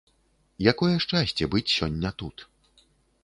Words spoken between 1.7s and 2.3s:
сёння